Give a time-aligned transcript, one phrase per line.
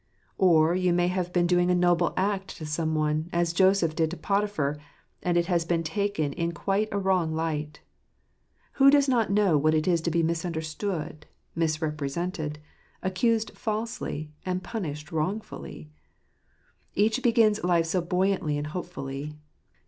[0.39, 4.09] Or you may have been doing a noble act to some one, as Joseph did
[4.09, 4.77] to Potiphar,
[5.21, 7.81] and it has been taken in quite a wrong light.
[8.81, 12.57] Who does not know what it is to be misunderstood, misrepresented,
[13.03, 15.91] accused falsely, and punished wrongfully?
[16.95, 19.35] Each begins life so buoyantly and hopefully.